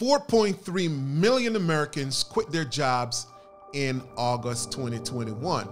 4.3 0.00 0.90
million 0.90 1.56
Americans 1.56 2.24
quit 2.24 2.50
their 2.50 2.64
jobs 2.64 3.26
in 3.74 4.02
August 4.16 4.72
2021. 4.72 5.68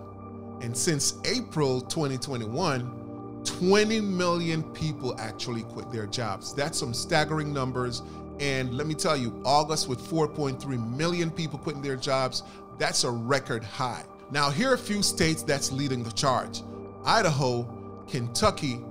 And 0.60 0.76
since 0.76 1.14
April 1.24 1.80
2021, 1.80 3.42
20 3.42 4.00
million 4.02 4.62
people 4.74 5.18
actually 5.18 5.62
quit 5.62 5.90
their 5.90 6.06
jobs. 6.06 6.52
That's 6.52 6.78
some 6.78 6.92
staggering 6.92 7.54
numbers. 7.54 8.02
And 8.38 8.76
let 8.76 8.86
me 8.86 8.92
tell 8.94 9.16
you, 9.16 9.40
August 9.46 9.88
with 9.88 10.00
4.3 10.00 10.96
million 10.96 11.30
people 11.30 11.58
quitting 11.58 11.80
their 11.80 11.96
jobs, 11.96 12.42
that's 12.78 13.04
a 13.04 13.10
record 13.10 13.64
high. 13.64 14.04
Now, 14.30 14.50
here 14.50 14.72
are 14.72 14.74
a 14.74 14.78
few 14.78 15.02
states 15.02 15.42
that's 15.42 15.72
leading 15.72 16.02
the 16.02 16.12
charge 16.12 16.62
Idaho, 17.02 18.04
Kentucky, 18.06 18.84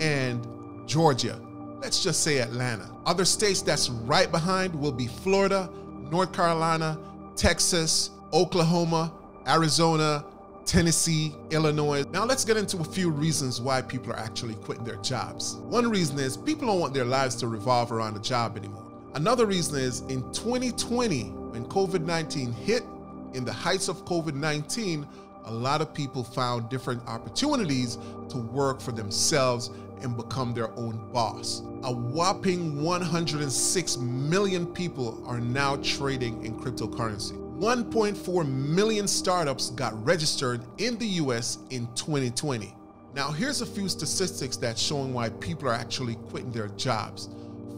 and 0.00 0.44
Georgia. 0.86 1.40
Let's 1.80 2.02
just 2.02 2.22
say 2.22 2.38
Atlanta. 2.40 2.90
Other 3.06 3.24
states 3.24 3.62
that's 3.62 3.88
right 3.88 4.30
behind 4.30 4.74
will 4.74 4.92
be 4.92 5.06
Florida, 5.06 5.70
North 6.10 6.32
Carolina, 6.32 6.98
Texas, 7.36 8.10
Oklahoma, 8.34 9.12
Arizona, 9.48 10.24
Tennessee, 10.66 11.34
Illinois. 11.50 12.04
Now 12.12 12.26
let's 12.26 12.44
get 12.44 12.58
into 12.58 12.76
a 12.78 12.84
few 12.84 13.10
reasons 13.10 13.62
why 13.62 13.80
people 13.80 14.12
are 14.12 14.18
actually 14.18 14.56
quitting 14.56 14.84
their 14.84 14.96
jobs. 14.96 15.56
One 15.56 15.88
reason 15.88 16.18
is 16.18 16.36
people 16.36 16.68
don't 16.68 16.80
want 16.80 16.92
their 16.92 17.06
lives 17.06 17.34
to 17.36 17.48
revolve 17.48 17.92
around 17.92 18.14
a 18.14 18.20
job 18.20 18.58
anymore. 18.58 18.86
Another 19.14 19.46
reason 19.46 19.80
is 19.80 20.02
in 20.02 20.22
2020, 20.32 21.30
when 21.50 21.64
COVID 21.64 22.04
19 22.04 22.52
hit, 22.52 22.84
in 23.32 23.44
the 23.44 23.52
heights 23.52 23.88
of 23.88 24.04
COVID 24.04 24.34
19, 24.34 25.06
a 25.44 25.52
lot 25.52 25.80
of 25.80 25.92
people 25.94 26.22
found 26.22 26.68
different 26.68 27.06
opportunities 27.06 27.98
to 28.28 28.38
work 28.38 28.80
for 28.80 28.92
themselves 28.92 29.70
and 30.02 30.16
become 30.16 30.54
their 30.54 30.70
own 30.78 31.12
boss. 31.12 31.60
A 31.82 31.92
whopping 31.92 32.82
106 32.82 33.96
million 33.98 34.66
people 34.66 35.22
are 35.26 35.40
now 35.40 35.76
trading 35.76 36.44
in 36.44 36.58
cryptocurrency. 36.58 37.36
1.4 37.58 38.48
million 38.48 39.06
startups 39.06 39.70
got 39.70 39.92
registered 40.04 40.62
in 40.78 40.96
the 40.98 41.06
US 41.06 41.58
in 41.70 41.86
2020. 41.94 42.74
Now, 43.14 43.30
here's 43.30 43.60
a 43.60 43.66
few 43.66 43.88
statistics 43.88 44.56
that's 44.56 44.80
showing 44.80 45.12
why 45.12 45.28
people 45.28 45.68
are 45.68 45.74
actually 45.74 46.14
quitting 46.14 46.52
their 46.52 46.68
jobs. 46.68 47.28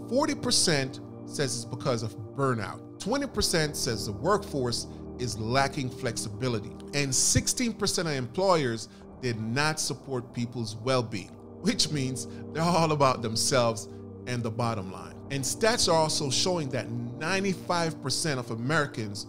40% 0.09 1.01
says 1.29 1.57
it's 1.57 1.65
because 1.65 2.03
of 2.03 2.15
burnout. 2.37 2.81
20% 2.99 3.75
says 3.75 4.07
the 4.07 4.13
workforce 4.13 4.87
is 5.19 5.39
lacking 5.39 5.91
flexibility. 5.91 6.71
And 6.95 7.11
16% 7.11 7.99
of 8.01 8.07
employers 8.09 8.89
did 9.21 9.41
not 9.41 9.81
support 9.81 10.33
people's 10.35 10.77
well 10.77 11.03
being, 11.03 11.31
which 11.61 11.91
means 11.91 12.27
they're 12.53 12.63
all 12.63 12.93
about 12.93 13.23
themselves 13.23 13.89
and 14.27 14.43
the 14.43 14.51
bottom 14.51 14.93
line. 14.93 15.15
And 15.31 15.43
stats 15.43 15.89
are 15.89 15.97
also 15.97 16.29
showing 16.29 16.69
that 16.71 16.89
95% 16.89 18.39
of 18.39 18.51
Americans 18.51 19.27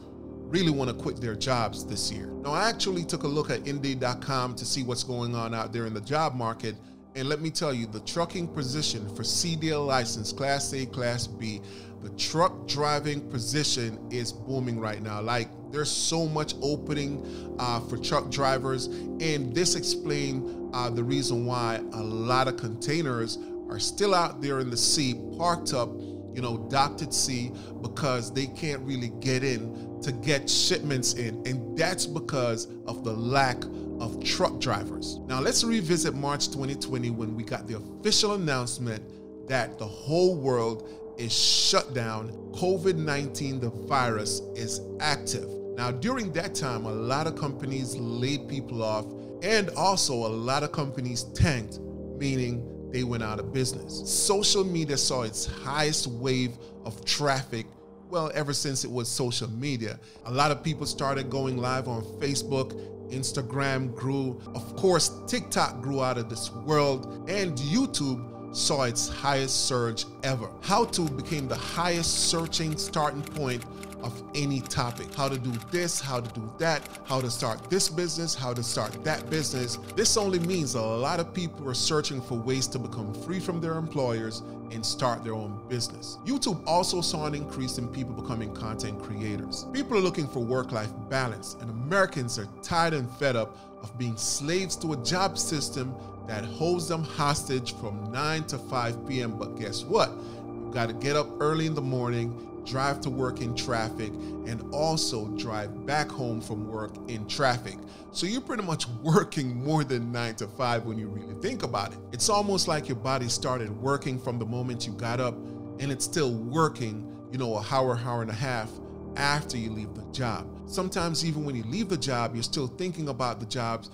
really 0.53 0.71
want 0.71 0.89
to 0.89 0.95
quit 0.95 1.21
their 1.21 1.35
jobs 1.35 1.85
this 1.85 2.11
year. 2.11 2.27
Now, 2.27 2.51
I 2.51 2.69
actually 2.69 3.05
took 3.05 3.23
a 3.23 3.27
look 3.27 3.49
at 3.49 3.65
Indeed.com 3.65 4.55
to 4.55 4.65
see 4.65 4.83
what's 4.83 5.03
going 5.03 5.33
on 5.33 5.53
out 5.53 5.73
there 5.73 5.85
in 5.85 5.93
the 5.93 6.01
job 6.01 6.35
market. 6.35 6.75
And 7.15 7.29
let 7.29 7.41
me 7.41 7.49
tell 7.49 7.73
you, 7.73 7.85
the 7.87 8.01
trucking 8.01 8.49
position 8.49 9.07
for 9.15 9.23
CDL 9.23 9.85
license, 9.87 10.31
Class 10.31 10.73
A, 10.73 10.85
Class 10.85 11.25
B, 11.25 11.61
the 12.03 12.09
truck 12.11 12.67
driving 12.67 13.21
position 13.29 13.97
is 14.11 14.31
booming 14.31 14.79
right 14.79 15.01
now. 15.01 15.21
Like 15.21 15.49
there's 15.71 15.89
so 15.89 16.27
much 16.27 16.53
opening 16.61 17.55
uh, 17.57 17.79
for 17.79 17.97
truck 17.97 18.29
drivers, 18.29 18.87
and 18.87 19.55
this 19.55 19.75
explains 19.75 20.71
uh, 20.73 20.89
the 20.89 21.03
reason 21.03 21.45
why 21.45 21.81
a 21.93 22.03
lot 22.03 22.47
of 22.47 22.57
containers 22.57 23.39
are 23.69 23.79
still 23.79 24.13
out 24.13 24.41
there 24.41 24.59
in 24.59 24.69
the 24.69 24.77
sea, 24.77 25.15
parked 25.37 25.73
up, 25.73 25.89
you 26.33 26.41
know, 26.41 26.67
docked 26.69 27.01
at 27.01 27.13
sea, 27.13 27.51
because 27.81 28.33
they 28.33 28.47
can't 28.47 28.81
really 28.81 29.11
get 29.21 29.43
in 29.43 29.99
to 30.01 30.11
get 30.11 30.49
shipments 30.49 31.13
in, 31.13 31.41
and 31.47 31.77
that's 31.77 32.05
because 32.05 32.67
of 32.85 33.05
the 33.05 33.13
lack 33.13 33.63
of 33.99 34.21
truck 34.23 34.59
drivers. 34.59 35.19
Now 35.27 35.39
let's 35.39 35.63
revisit 35.63 36.13
March 36.13 36.47
2020 36.47 37.11
when 37.11 37.33
we 37.35 37.43
got 37.43 37.65
the 37.67 37.77
official 37.77 38.33
announcement 38.33 39.03
that 39.47 39.77
the 39.79 39.87
whole 39.87 40.35
world 40.35 40.89
is 41.17 41.31
shut 41.31 41.93
down. 41.93 42.31
COVID 42.53 42.95
19, 42.95 43.59
the 43.59 43.69
virus, 43.69 44.41
is 44.55 44.81
active. 44.99 45.49
Now, 45.75 45.91
during 45.91 46.31
that 46.33 46.53
time, 46.53 46.85
a 46.85 46.91
lot 46.91 47.27
of 47.27 47.35
companies 47.35 47.95
laid 47.95 48.47
people 48.47 48.83
off, 48.83 49.05
and 49.41 49.69
also 49.71 50.13
a 50.13 50.27
lot 50.27 50.63
of 50.63 50.71
companies 50.71 51.23
tanked, 51.33 51.79
meaning 52.17 52.91
they 52.91 53.03
went 53.03 53.23
out 53.23 53.39
of 53.39 53.51
business. 53.51 54.07
Social 54.09 54.63
media 54.63 54.97
saw 54.97 55.23
its 55.23 55.45
highest 55.45 56.07
wave 56.07 56.57
of 56.85 57.03
traffic 57.05 57.65
well, 58.13 58.31
ever 58.35 58.53
since 58.53 58.83
it 58.83 58.91
was 58.91 59.09
social 59.09 59.49
media. 59.49 59.99
A 60.25 60.31
lot 60.31 60.51
of 60.51 60.63
people 60.63 60.85
started 60.85 61.31
going 61.31 61.57
live 61.57 61.87
on 61.87 62.03
Facebook, 62.19 62.71
Instagram 63.11 63.93
grew. 63.95 64.39
Of 64.53 64.75
course, 64.75 65.09
TikTok 65.25 65.81
grew 65.81 66.03
out 66.03 66.19
of 66.19 66.29
this 66.29 66.51
world, 66.51 67.27
and 67.27 67.57
YouTube 67.57 68.32
saw 68.53 68.83
its 68.83 69.09
highest 69.09 69.67
surge 69.67 70.05
ever. 70.23 70.49
How 70.61 70.85
to 70.85 71.09
became 71.09 71.47
the 71.47 71.55
highest 71.55 72.29
searching 72.29 72.77
starting 72.77 73.23
point 73.23 73.65
of 74.03 74.21
any 74.35 74.59
topic. 74.61 75.13
How 75.15 75.29
to 75.29 75.37
do 75.37 75.51
this, 75.71 75.99
how 75.99 76.19
to 76.19 76.39
do 76.39 76.51
that, 76.59 76.87
how 77.05 77.21
to 77.21 77.31
start 77.31 77.69
this 77.69 77.89
business, 77.89 78.35
how 78.35 78.53
to 78.53 78.61
start 78.61 79.03
that 79.03 79.29
business. 79.29 79.77
This 79.95 80.17
only 80.17 80.39
means 80.39 80.75
a 80.75 80.81
lot 80.81 81.19
of 81.19 81.33
people 81.33 81.67
are 81.69 81.73
searching 81.73 82.21
for 82.21 82.35
ways 82.35 82.67
to 82.67 82.79
become 82.79 83.13
free 83.23 83.39
from 83.39 83.61
their 83.61 83.75
employers 83.75 84.43
and 84.71 84.85
start 84.85 85.23
their 85.23 85.33
own 85.33 85.59
business. 85.69 86.17
YouTube 86.25 86.61
also 86.67 86.99
saw 86.99 87.25
an 87.25 87.35
increase 87.35 87.77
in 87.77 87.87
people 87.87 88.13
becoming 88.13 88.53
content 88.53 89.01
creators. 89.01 89.65
People 89.71 89.97
are 89.97 90.01
looking 90.01 90.27
for 90.27 90.39
work 90.39 90.71
life 90.71 90.91
balance, 91.09 91.55
and 91.61 91.69
Americans 91.69 92.37
are 92.37 92.47
tired 92.61 92.93
and 92.93 93.09
fed 93.11 93.35
up 93.35 93.57
of 93.83 93.97
being 93.97 94.17
slaves 94.17 94.75
to 94.77 94.93
a 94.93 94.97
job 95.03 95.37
system 95.37 95.93
that 96.27 96.45
holds 96.45 96.87
them 96.87 97.03
hostage 97.03 97.75
from 97.75 98.11
9 98.11 98.45
to 98.45 98.57
5 98.57 99.07
p.m. 99.07 99.37
But 99.37 99.57
guess 99.59 99.83
what? 99.83 100.09
You 100.09 100.71
got 100.73 100.87
to 100.87 100.93
get 100.93 101.15
up 101.15 101.27
early 101.39 101.65
in 101.65 101.75
the 101.75 101.81
morning, 101.81 102.61
drive 102.65 103.01
to 103.01 103.09
work 103.09 103.41
in 103.41 103.53
traffic, 103.55 104.11
and 104.47 104.63
also 104.73 105.27
drive 105.37 105.85
back 105.85 106.09
home 106.09 106.39
from 106.39 106.69
work 106.69 106.95
in 107.09 107.27
traffic. 107.27 107.77
So 108.11 108.25
you're 108.25 108.41
pretty 108.41 108.63
much 108.63 108.87
working 109.03 109.61
more 109.63 109.83
than 109.83 110.11
9 110.11 110.35
to 110.35 110.47
5 110.47 110.85
when 110.85 110.97
you 110.97 111.07
really 111.07 111.39
think 111.41 111.63
about 111.63 111.91
it. 111.91 111.99
It's 112.13 112.29
almost 112.29 112.67
like 112.67 112.87
your 112.87 112.97
body 112.97 113.27
started 113.27 113.69
working 113.81 114.17
from 114.17 114.39
the 114.39 114.45
moment 114.45 114.87
you 114.87 114.93
got 114.93 115.19
up, 115.19 115.35
and 115.79 115.91
it's 115.91 116.05
still 116.05 116.33
working, 116.33 117.11
you 117.31 117.37
know, 117.37 117.57
a 117.57 117.65
hour, 117.69 117.99
hour 118.05 118.21
and 118.21 118.31
a 118.31 118.35
half 118.35 118.69
after 119.17 119.57
you 119.57 119.71
leave 119.71 119.93
the 119.93 120.05
job. 120.11 120.47
Sometimes, 120.65 121.25
even 121.25 121.45
when 121.45 121.55
you 121.55 121.63
leave 121.63 121.89
the 121.89 121.97
job, 121.97 122.33
you're 122.33 122.43
still 122.43 122.67
thinking 122.67 123.09
about 123.09 123.39
the 123.39 123.45
jobs, 123.45 123.89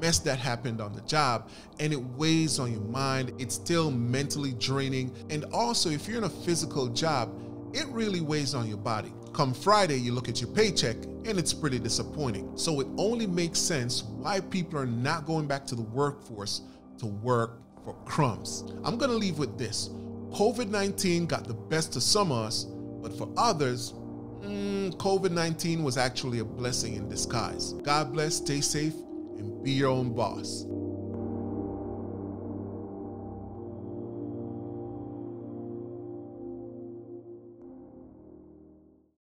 mess 0.00 0.18
that 0.20 0.38
happened 0.38 0.80
on 0.80 0.92
the 0.94 1.00
job 1.02 1.50
and 1.78 1.92
it 1.92 2.02
weighs 2.16 2.58
on 2.58 2.72
your 2.72 2.80
mind. 2.82 3.32
It's 3.38 3.54
still 3.54 3.90
mentally 3.90 4.52
draining. 4.54 5.14
And 5.30 5.44
also, 5.52 5.90
if 5.90 6.08
you're 6.08 6.18
in 6.18 6.24
a 6.24 6.28
physical 6.28 6.88
job, 6.88 7.30
it 7.72 7.86
really 7.88 8.20
weighs 8.20 8.54
on 8.54 8.66
your 8.66 8.78
body. 8.78 9.12
Come 9.32 9.54
Friday, 9.54 9.96
you 9.96 10.12
look 10.12 10.28
at 10.28 10.40
your 10.40 10.50
paycheck 10.50 10.96
and 11.24 11.38
it's 11.38 11.52
pretty 11.52 11.78
disappointing. 11.78 12.50
So 12.56 12.80
it 12.80 12.88
only 12.96 13.26
makes 13.26 13.58
sense 13.58 14.02
why 14.02 14.40
people 14.40 14.78
are 14.78 14.86
not 14.86 15.26
going 15.26 15.46
back 15.46 15.66
to 15.66 15.74
the 15.74 15.82
workforce 15.82 16.62
to 16.98 17.06
work 17.06 17.60
for 17.84 17.94
crumbs. 18.04 18.64
I'm 18.84 18.98
gonna 18.98 19.12
leave 19.12 19.38
with 19.38 19.56
this 19.56 19.90
COVID 20.32 20.68
19 20.68 21.26
got 21.26 21.46
the 21.46 21.54
best 21.54 21.96
of 21.96 22.02
some 22.02 22.32
of 22.32 22.38
us, 22.38 22.64
but 23.02 23.16
for 23.16 23.28
others, 23.36 23.94
mm, 24.42 24.92
COVID 24.96 25.30
19 25.30 25.82
was 25.82 25.96
actually 25.96 26.38
a 26.38 26.44
blessing 26.44 26.94
in 26.94 27.08
disguise. 27.08 27.72
God 27.72 28.12
bless, 28.12 28.36
stay 28.36 28.60
safe, 28.60 28.94
and 29.38 29.62
be 29.62 29.72
your 29.72 29.90
own 29.90 30.12
boss. 30.12 30.64